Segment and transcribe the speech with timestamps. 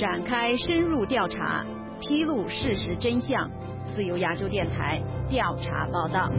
[0.00, 1.62] 展开深入调查，
[2.00, 3.50] 披露事实真相。
[3.94, 4.98] 自由亚洲电台
[5.28, 6.32] 调查报道。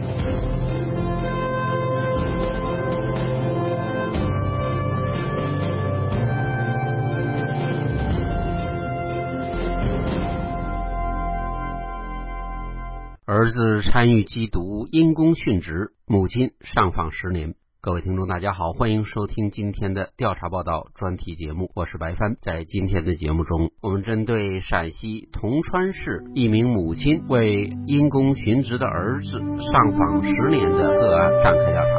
[13.24, 17.54] 儿子参与缉毒，因公殉职，母亲上访十年。
[17.84, 22.36] 各位听众，大家好，欢迎收听今天的调查报道专题节目，我是白帆。
[22.40, 31.90] 在今天的节目中，我们针对陕西铜川市一名母亲为因公殉职的儿子上访十年的个案展开调查。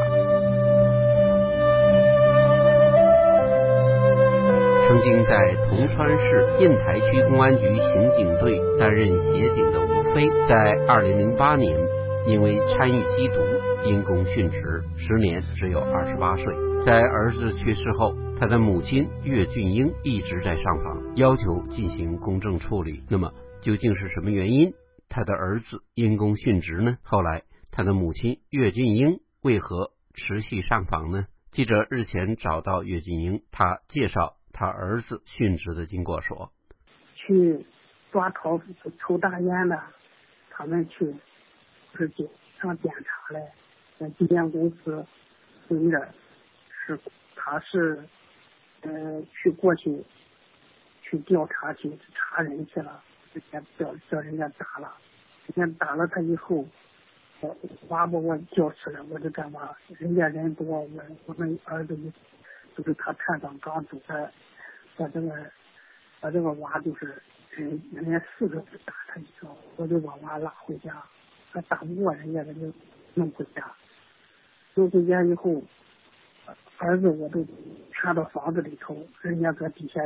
[4.87, 11.77] 曾经在铜川市印台区公安局刑警队担任协警的吴飞，在二零零八年
[12.25, 13.41] 因为参与缉毒。
[13.85, 16.55] 因公殉职，时年只有二十八岁。
[16.85, 23.03] 在儿子去世后，他的母亲岳俊英一直在上访，要求进行公正处理。
[23.09, 24.73] 那么，究竟是什么原因，
[25.09, 26.98] 他的儿子因公殉职呢？
[27.03, 31.25] 后来，他的母亲岳俊英为何持续上访呢？
[31.51, 36.51] 记者日前找到岳俊英，他介绍他儿子殉职的经过说：
[37.15, 37.65] 去
[38.12, 38.59] 抓逃
[38.99, 39.79] 抽大烟的，
[40.51, 41.13] 他们去
[41.97, 42.27] 是经
[42.59, 43.41] 常检查嘞。
[44.04, 45.05] 那几间公司
[45.70, 45.98] 对面
[46.85, 46.99] 是，
[47.37, 48.04] 他是
[48.82, 50.04] 呃去过去
[51.01, 53.01] 去调查去查人去了，
[53.34, 54.93] 之前叫叫人家打了，
[55.55, 56.68] 人家打了他以后，
[57.40, 59.74] 我娃把我叫出来，我就干嘛？
[59.98, 61.98] 人家人多，我我们儿子
[62.76, 64.29] 就是他探长刚走的，
[64.97, 65.50] 把这个
[66.19, 67.16] 把这个娃就是
[67.51, 69.47] 人人家四个人打他一招，
[69.78, 71.01] 我就把娃拉回家，
[71.53, 72.69] 他打不过人家，他就
[73.13, 73.74] 弄回家。
[74.75, 75.62] 收回家以后，
[76.79, 77.46] 儿子我都
[77.91, 80.02] 插到房子里头，人家搁底下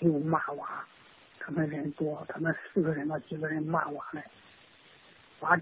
[0.00, 0.84] 又骂娃，
[1.38, 4.22] 他们人多，他们四个人嘛几个人骂娃嘞，
[5.40, 5.56] 娃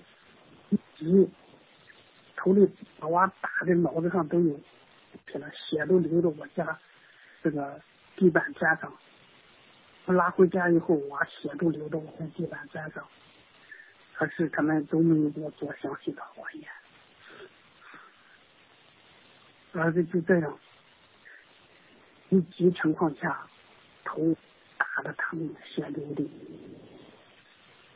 [0.71, 1.29] 一急，
[2.37, 2.67] 头里
[2.99, 4.59] 把娃打的脑子上都有，
[5.27, 6.79] 血了，血都流到我家
[7.43, 7.79] 这个
[8.17, 8.91] 地板砖上。
[10.07, 13.07] 拉回家以后，娃血都流到我们地板砖上，
[14.15, 16.65] 可是他们都没有给我做详细的化验。
[19.73, 20.59] 儿子就这样，
[22.31, 23.47] 一急情况下，
[24.05, 24.35] 头
[24.77, 26.29] 打的疼，血流的。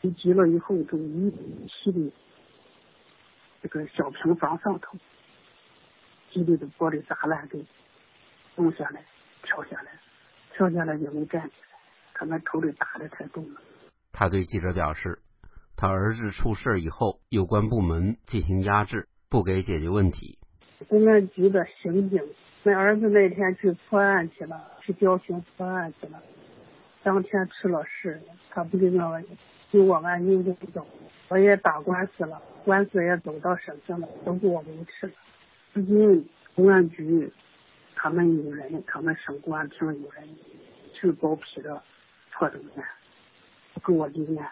[0.03, 1.31] 一急了以后，就一
[1.69, 2.13] 气的
[3.63, 4.99] 这个小平房上头，
[6.31, 7.65] 急的的玻璃砸烂，给
[8.57, 9.05] 弄下来，
[9.43, 9.99] 跳下来，
[10.55, 11.79] 跳下来也没站起来。
[12.15, 13.61] 他们头里打的太重了。
[14.13, 15.21] 他对记者表示，
[15.77, 20.39] 他儿子出事以后，有关部门进行压制，不给解决问题。
[20.85, 22.23] 公安局的刑警，
[22.63, 26.23] 那儿子那天去破案去了，去交刑破案去了，
[27.03, 28.21] 当天出了事，
[28.51, 29.23] 他不给我
[29.71, 30.87] 给我按民警走，
[31.29, 35.13] 我也打官司了，官司也走到省厅了，都给我维持了。
[35.73, 37.33] 最近公安局
[37.97, 40.29] 他们有人，他们省公安厅有人
[40.93, 41.83] 去报批的
[42.31, 42.85] 错证件，
[43.75, 44.49] 不给我立案，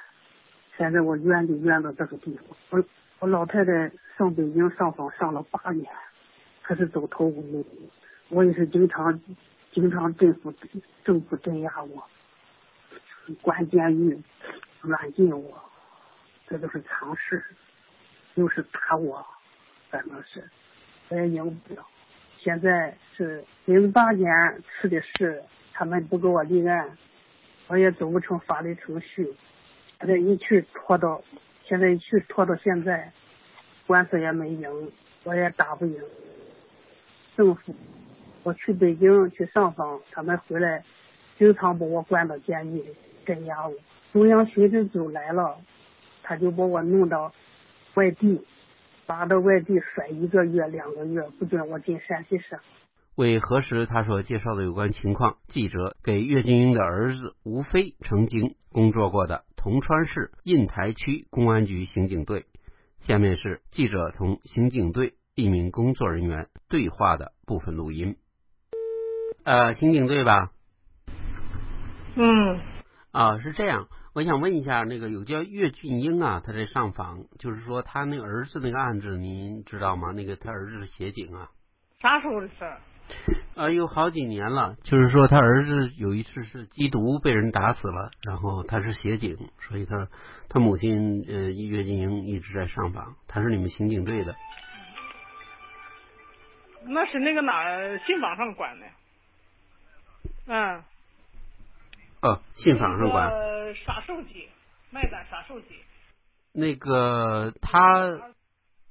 [0.77, 2.45] 现在我冤就冤到这个地方。
[2.71, 2.85] 我
[3.19, 5.87] 我老太太上北京上访上了八年。
[6.71, 7.67] 他是走投无路，
[8.29, 9.21] 我也是经常
[9.73, 10.55] 经常政府
[11.05, 12.07] 政府镇压我，
[13.43, 14.17] 关监狱，
[14.81, 15.61] 软禁我，
[16.47, 17.43] 这都是常事。
[18.37, 19.27] 又是打我，
[19.91, 20.49] 反正是
[21.09, 21.85] 我也赢不了。
[22.39, 24.31] 现在是零八年
[24.63, 25.43] 出的事，
[25.73, 26.97] 他们不给我立案，
[27.67, 29.35] 我也走不成法律程序。
[29.99, 31.21] 现在一去拖到，
[31.65, 33.13] 现在一去拖到现在，
[33.89, 34.93] 官司也没赢，
[35.25, 36.01] 我也打不赢。
[37.37, 37.75] 政府，
[38.43, 40.85] 我去北京去上访，他们回来
[41.39, 43.75] 经常把我关到监狱里镇压我。
[44.13, 45.59] 中央巡视组来了，
[46.23, 47.33] 他就把我弄到
[47.95, 48.45] 外地，
[49.07, 52.59] 拉到外地甩一个月两个月，不准我进陕西省。
[53.17, 62.47] 为核实他所介绍的有关情况，记者给岳金英的儿子吴飞曾经工作过的铜川市印台区公安局刑警队。
[62.99, 65.15] 下面是记者同刑警队。
[65.35, 68.17] 一名工作人员对话的部分录音。
[69.45, 70.51] 呃，刑警队吧？
[72.17, 72.61] 嗯。
[73.13, 73.89] 啊，是这样。
[74.13, 80.13] 我想问一下，那个有叫岳俊英啊，他在上访，就是说他那个儿子那个案子，您知道吗？
[80.13, 81.51] 那个他儿子是协警啊。
[82.01, 82.55] 啥时候的事？
[83.55, 84.77] 啊，有好几年了。
[84.83, 90.09] 就是说他儿子有一次是缉毒被人打死了，然后他是协警，所以他
[90.49, 94.35] 他母亲呃岳俊英一直在上访，他是你们刑警队的。
[96.87, 98.87] 那是那个哪儿信访上管的，
[100.47, 100.83] 嗯，
[102.23, 103.29] 哦，信访上管。
[103.29, 104.49] 呃，啥手机，
[104.91, 105.67] 卖的啥手机。
[106.53, 108.09] 那个他，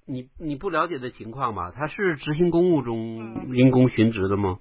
[0.06, 1.72] 你你不了解的情况吧？
[1.76, 4.60] 他是执行公务中因公殉职的吗？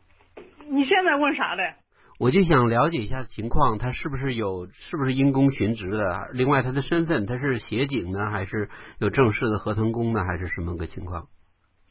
[0.70, 1.74] 你现在问啥嘞？
[2.18, 6.28] 我就想了解一下情况，他是不是有是不是因公殉职的？
[6.32, 11.28] 另外，他的身份他是协警呢，还是有正式的合同工呢，还是什么个情况？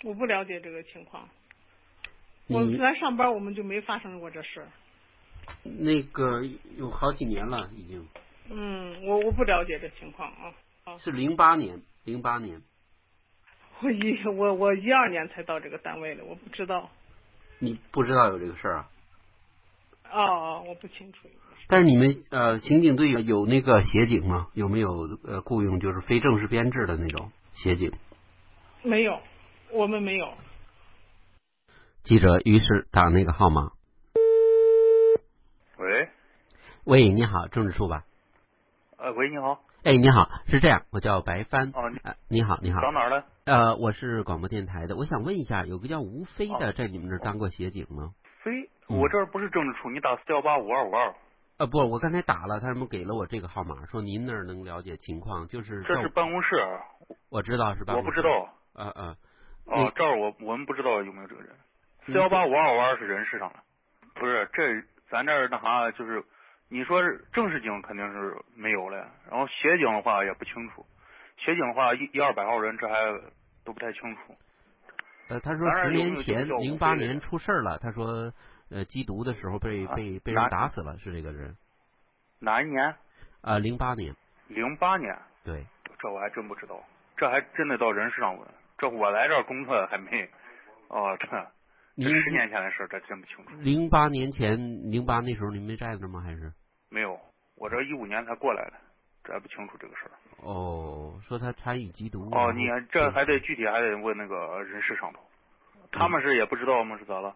[0.03, 1.27] 我不了解这个情况。
[2.47, 4.65] 我你来上班，我们就没发生过这事。
[5.63, 6.43] 那个
[6.77, 8.07] 有好几年了，已经
[8.49, 10.53] 嗯，我我不了解这情况啊。
[10.85, 12.61] 啊，是零八年，零八年，
[13.83, 16.89] 我一我我一二年才到这个单位的，我不知道。
[17.59, 18.89] 你不知道有这个事儿啊？
[20.09, 21.27] 哦哦，我不清楚。
[21.67, 24.47] 但是你们呃，刑警队有有那个协警吗？
[24.53, 27.91] 有没有呃雇佣就是非正式编制的那种协警？
[28.83, 29.19] 没有，
[29.71, 30.33] 我们没有。
[32.03, 33.71] 记者于是打那个号码。
[35.77, 36.09] 喂，
[36.85, 38.03] 喂，你好，政治处吧？
[38.97, 41.71] 呃，喂，你好，哎，你好，是这样，我叫白帆。
[41.73, 42.81] 哦你呃你好，你好。
[42.81, 43.23] 找哪儿的？
[43.45, 48.13] 呃，我是广播电台的，我想问一下，有个叫吴飞的，哦在你们这儿当过协警吗？
[48.43, 48.51] 飞，
[48.87, 51.13] 嗯我这儿不是政治处，你打四幺八五二五二，
[51.57, 56.55] 呃，不，我刚才打了，他们给了我这个号码，说您那儿能了解情况，就是这是办公室，
[57.29, 57.95] 我知道是吧？
[57.95, 58.29] 我不知道。
[58.73, 59.15] 呃呃，
[59.67, 61.51] 哦，这儿我我们不知道有没有这个人。
[62.05, 63.59] 四幺八五二五二是人事上的，
[64.15, 66.23] 不是这咱这儿那啥就是，
[66.69, 68.97] 你说是正式警肯定是没有了，
[69.29, 70.85] 然后协警的话也不清楚，
[71.37, 72.95] 协警的话一一二百号人这还
[73.65, 74.37] 都不太清楚。
[75.29, 78.31] 呃，他说十年前零八年出事儿了，他说
[78.69, 81.57] 呃缉毒的时候被啊被被人打死了，是这个人
[82.39, 82.95] 哪一年？
[83.41, 84.15] 啊，零八年，
[84.47, 85.65] 零八年，对，
[85.99, 86.81] 这我还真不知道，
[87.17, 88.47] 这还真得到人事上问。
[88.77, 90.29] 这我来这儿工作还没，
[90.89, 91.47] 哦，这这
[91.95, 93.51] 您十年前的事儿，这真不清楚。
[93.61, 94.57] 零八年前
[94.91, 96.21] 零八那时候您没在那吗？
[96.21, 96.53] 还是
[96.89, 97.19] 没有，
[97.55, 98.73] 我这一五年才过来的，
[99.23, 100.11] 这还不清楚这个事儿。
[100.43, 105.19] 哦，说他参与缉毒哦，你这还得具体还得问那个人事上头，
[105.91, 106.97] 他们是也不知道吗？
[106.99, 107.35] 是咋了？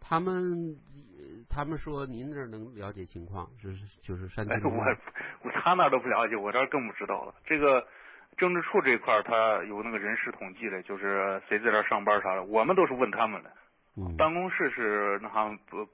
[0.00, 0.76] 他们
[1.18, 4.84] 呃他们说您这儿能了解情况，就是就是山哎，区我
[5.42, 7.34] 我他那都不了解，我这儿更不知道了。
[7.44, 7.84] 这个
[8.38, 13.50] 政治处这一块儿，他有那个人事统计的，就是谁在这儿上班啥的，我们都是问他们的。
[13.96, 15.86] 嗯办公室是那啥不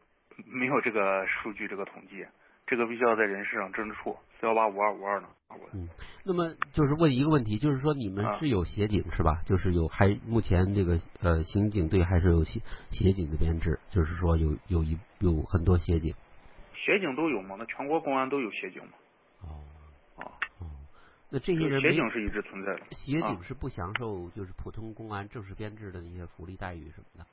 [0.45, 2.27] 没有这个数据这个统计，
[2.67, 5.29] 这个必须要在人事上政治处四幺八五二五二呢。
[5.73, 5.89] 嗯，
[6.25, 9.41] 那么就是问一个问题，就是说你们啊是有协警是吧？
[9.47, 12.61] 就是有还目前这个呃刑警队还是有协
[12.91, 16.15] 协警的编制，就是说有有一有很多协警。
[16.75, 17.57] 协警都有吗？
[17.59, 18.91] 那全国公安都有协警吗？
[19.43, 19.63] 哦，
[21.35, 22.81] 那这些人没协警是一直存在的。
[22.81, 27.27] 啊协警是不享受就是普通公安正式编制的一些福利待遇什么的。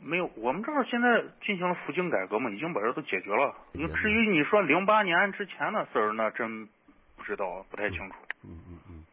[0.00, 1.08] 没有，我们这儿现在
[1.44, 3.52] 进行了辅警改革嘛，已经把这都解决了。
[3.72, 6.68] 解决了至于你说零八年之前的事儿，那真
[7.16, 8.14] 不知道，不太清楚。
[8.44, 9.04] 嗯嗯嗯。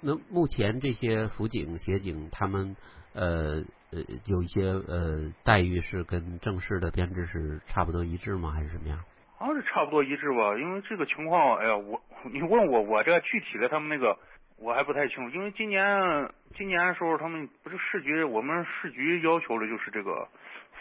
[0.00, 2.76] 那目前这些辅警、协警，他们
[3.14, 8.52] 呃呃有一些呃待遇是跟正式的编制是差不多一致吗？
[8.52, 9.00] 还是什么样？
[9.38, 12.02] 好像是差不多一致吧，因为这个情况，哎呀，我
[12.32, 14.18] 你问我，我这个具体的他们那个
[14.58, 20.26] 我还不太清楚，因为今年今年的时候，他们不是市局，我们市局要求的就是这个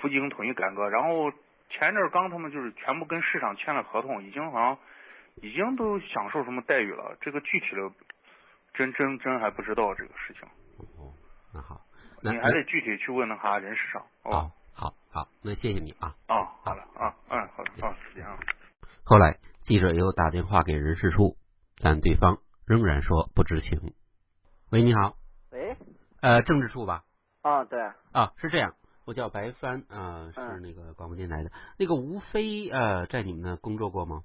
[0.01, 1.31] 辅警统一改革，然后
[1.69, 4.77] 前阵儿刚他们就是全部跟市场签了合同，已经好像
[5.43, 7.91] 已经都享受什么待遇了，这个具体的
[8.73, 10.49] 真真真还不知道这个事情，
[10.97, 11.13] 哦，
[11.53, 11.81] 那好，
[12.23, 14.01] 那你还得具体去问那啥人事上。
[14.23, 14.31] 哦。
[14.31, 14.51] 哦，
[15.17, 16.13] 好好，那谢谢你啊。
[16.27, 18.37] 哦，好了啊，嗯，好的，啊，是这样。
[19.03, 21.37] 后来记者又打电话给人事处，
[21.81, 23.95] 但对方仍然说不知情。
[24.69, 25.15] 喂，你好，
[25.51, 25.75] 喂，
[26.21, 27.03] 呃，政治处吧？
[27.41, 27.79] 啊，对，
[28.11, 31.51] 啊，是这样，我叫白帆，啊、是嗯那个广播电台的。
[31.79, 34.21] 那个吴飞，呃，在你们那工作过吗？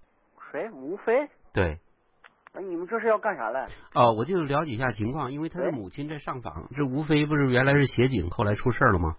[0.53, 0.69] 谁？
[0.73, 1.31] 吴飞？
[1.55, 1.81] 对，
[2.53, 3.67] 那你们这是要干啥嘞？
[3.95, 6.69] 哦，我就了解一下情况，因为他的母亲在上访。
[6.77, 9.17] 这吴飞不是原来是协警，后来出事了吗？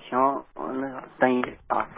[0.00, 1.88] 哦，行，嗯那个等一下啊，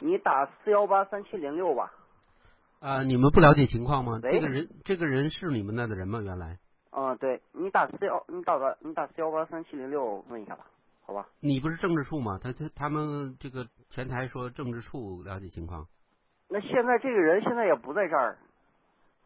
[0.00, 1.92] 你打四幺八三七零六吧。
[2.78, 4.20] 啊、你们不了解情况吗？
[4.22, 6.20] 这个人，这个人是你们那的人吗？
[6.20, 6.58] 原来
[6.92, 10.66] 嗯，对你打四幺，你打个你打四幺八三七零六问一下吧，
[11.04, 11.26] 好吧？
[11.40, 12.38] 你不是政治处吗？
[12.42, 15.86] 他他他们这个前台说政治处了解情况。
[16.48, 18.38] 那现在这个人现在也不在这儿，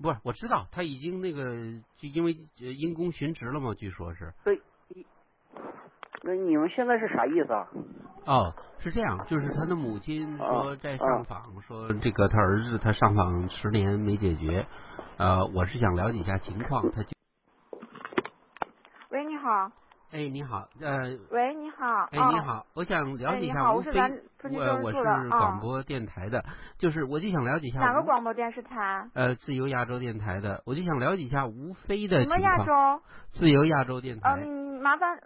[0.03, 4.35] 不是，我知道他已经那个就因为呃因公殉职了嘛，据说是。
[6.25, 7.69] 那你们现在是啥意思啊？
[8.25, 14.67] 哦，是这样，就是他的母亲说啊在上访，说这个他儿子他上访十年没解决，
[15.19, 16.91] 呃，我是想了解一下情况。
[16.91, 17.11] 他就
[19.11, 19.71] 喂，你好。
[20.13, 21.85] 哎，你好，呃，喂，你好。
[22.13, 23.93] 哎，你好，我想了解一下吴飞，
[24.45, 26.45] 我我是广播电台的，
[26.79, 29.11] 就是我就想了解一下哪个广播电视台？
[29.13, 32.41] 呃，自由亚洲电台的，我就想了解一下吴飞的情况。
[32.41, 33.03] 什么亚洲？
[33.31, 34.41] 自由亚洲电台。
[34.41, 35.19] 嗯，麻烦，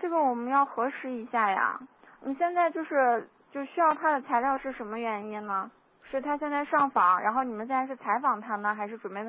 [0.00, 1.78] 这个我们要核实一下呀。
[2.22, 5.70] 你现在就是就需要他的材料是什么原因呢？
[6.10, 9.20] 是他现在上访，然后你们现在是采访他呢，还是准备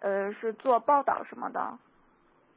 [0.00, 1.78] 呃是做报道什么的？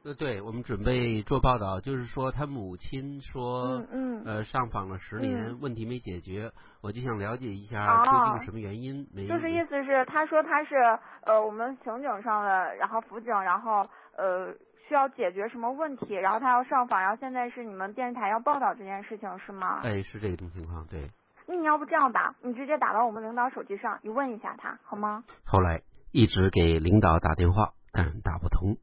[0.04, 6.50] 呃，对，我们准备做报道，就是说他母亲说，嗯嗯，呃，上访了十年，问题没解决，
[6.82, 9.28] 我就想了解一下究竟什么原因没。
[9.28, 10.76] 就是意思是，他说他是
[11.22, 13.86] 呃我们刑警上的，然后辅警，然后
[14.16, 14.52] 呃
[14.88, 19.80] 需要解决什么问题，然后他要上访，然后现在是你们电视台要报道这件事情是吗？
[19.82, 21.10] 哎，是这种情况，对。
[21.46, 25.24] 那你要不这样吧，你直接打到我们领导手机上，你问一下他好吗？
[25.44, 28.76] 后来一直给领导打电话，但打不通。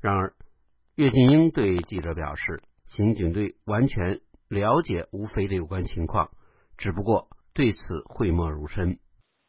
[0.00, 0.34] 然而，
[0.96, 6.30] 岳金英对记者表示，刑警队完全了解吴飞的有关情况，
[6.76, 8.98] 只不过对此讳莫如深。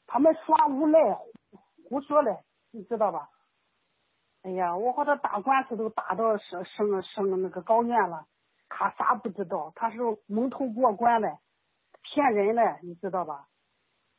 [0.07, 0.99] 他们耍无赖，
[1.89, 2.31] 胡说嘞，
[2.71, 3.27] 你知道吧？
[4.45, 8.27] 哎呀，我和他打官司都打到升升升那个高院了，
[8.69, 9.73] 他啥不知道？
[9.75, 9.97] 他是
[10.27, 11.39] 蒙头过关嘞，
[12.03, 13.47] 骗人嘞，你知道吧？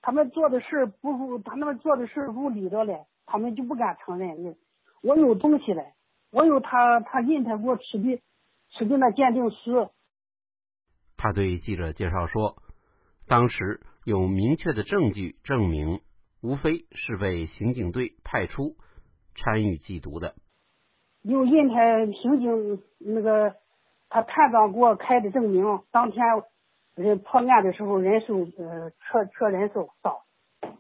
[0.03, 4.57] 他们做的事不如他们做的事如理着嘞，他们就不敢承认。
[5.01, 5.93] 我有东西嘞。
[6.33, 8.21] 我有他，他印他给我吃的，
[8.71, 9.91] 吃的那鉴定书。
[11.17, 12.57] 他对记者介绍说，
[13.29, 16.01] 当时有明确的证据证明
[16.43, 18.77] 无非是被刑警队派出
[19.37, 20.35] 参与缉毒的。
[21.23, 23.55] 有烟台刑警那个
[24.09, 26.25] 他探长给我开的证明，当天
[26.95, 30.25] 人破案的时候人手呃车车人手少，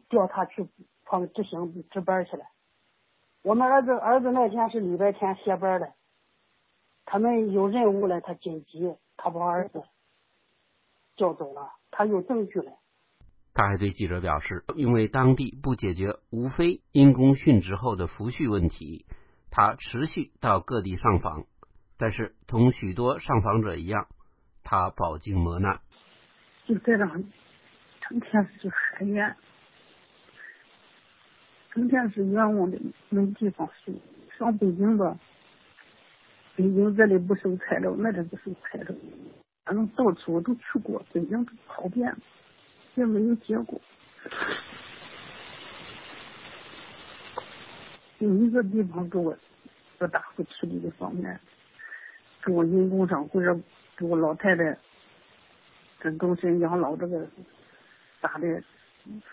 [0.09, 0.69] 调他去
[1.05, 2.45] 破执行值班去了。
[3.43, 5.93] 我们儿子儿子那天是礼拜天歇班的，
[7.05, 9.83] 他们有任务了，他紧急，他把儿子
[11.17, 12.73] 叫走了，他有证据了。
[13.57, 19.07] 他还对记者表示，因为当地不解决吴非因公殉职后的抚恤问题，
[19.51, 21.47] 他持续到各地上访，
[21.97, 24.09] 但是同许多上访者一样，
[24.63, 25.81] 他饱经磨难。
[26.67, 27.25] 就这样，
[28.03, 29.35] 成天是海怨。
[31.71, 33.95] 成天是冤枉的，没地方去。
[34.39, 35.19] 上北京吧，
[36.57, 38.95] 北京这里不收材料，那里不收材料，
[39.65, 42.19] 反正到处我都去过，北京都跑遍了，
[42.97, 43.81] 也没有结果。
[48.19, 49.37] 有一个地方给我
[49.99, 51.38] 不打回处理的方面，
[52.43, 53.55] 给我因工伤或者
[53.97, 54.76] 给我老太太
[56.00, 57.26] 这终身养老这个
[58.21, 58.49] 打的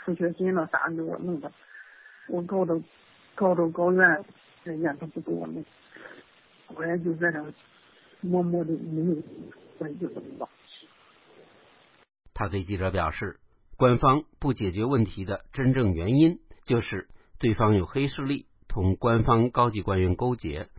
[0.05, 1.51] 抚恤金了啥给我弄的。
[2.27, 2.79] 我告到
[3.35, 4.23] 告到高院，
[4.63, 5.63] 人家都不给我弄，
[6.75, 7.53] 我也就在这
[8.21, 9.23] 默默的没有，
[9.77, 10.87] 我就这么放弃。
[12.33, 13.39] 他对记者表示，
[13.77, 20.69] 官方不解决问题的真正原因，就是对方有黑势力同官方高级官员勾结。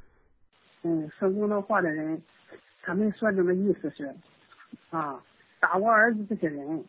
[0.82, 2.22] 嗯，说公道话的人，
[2.82, 4.14] 他们说这个意思是，
[4.90, 5.22] 啊，
[5.60, 6.84] 打我儿子这些人，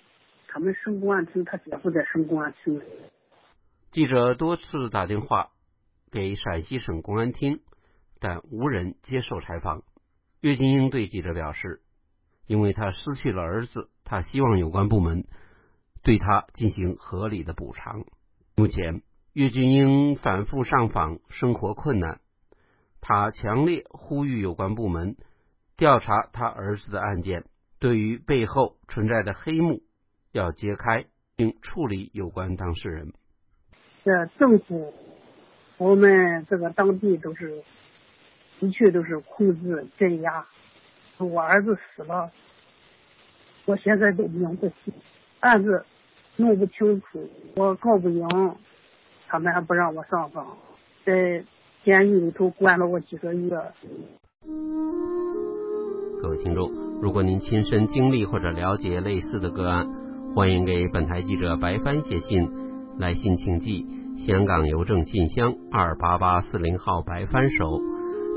[0.48, 2.82] 他们升公安厅，他姐夫在升公安厅。
[3.92, 5.52] 记者多次打电话
[6.12, 7.62] 给陕西省公安厅，
[8.20, 9.84] 但无人接受采访。
[10.42, 11.80] 岳金英对记者表示，
[12.46, 15.26] 因为他失去了儿子，他希望有关部门
[16.06, 18.06] 对他进行合理的补偿。
[18.56, 19.02] 目前，
[19.34, 22.20] 岳俊英反复上访，生活困难，
[23.02, 25.18] 他强烈呼吁有关部门
[25.76, 27.46] 调查他儿子的案件，
[27.80, 29.82] 对于背后存在的黑幕
[30.32, 33.12] 要揭开，并处理有关当事人。
[34.04, 34.94] 这政府，
[35.80, 37.64] 我们这个当地都是，
[38.60, 40.46] 的确都是控制镇压。
[41.18, 42.32] 我儿子死了，
[43.66, 44.94] 我现在都明不清，
[45.40, 45.84] 案子
[46.38, 48.28] 弄不清楚，我告不赢，
[49.28, 50.46] 他们还不让我上访，
[51.06, 51.46] 在
[51.86, 53.58] 监狱里头关了我几个月。
[56.22, 56.70] 各位听众，
[57.02, 59.88] 如果您亲身经历或者了解类似的个案，
[60.36, 62.50] 欢迎给本台记者白帆写信。
[62.98, 63.86] 来信请寄
[64.18, 67.82] 香港邮政信箱二八八四零号白帆收，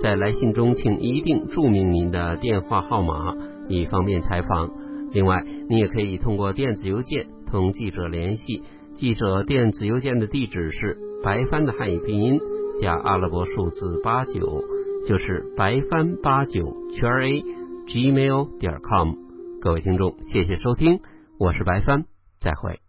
[0.02, 3.34] 在来信中请一并注明您的电话号码，
[3.68, 4.70] 以方便采访。
[5.12, 8.62] 另外，你也可以通过电子邮件同记者联系，
[8.94, 12.38] 记者电子邮件的地址是白帆的汉语拼音
[12.80, 14.62] 加阿拉伯数字八九，
[15.06, 17.42] 就是白帆八九圈 a
[17.86, 19.14] gmail 点 com。
[19.60, 21.00] 各位听众，谢谢收听，
[21.38, 22.04] 我是白帆，
[22.40, 22.87] 再会。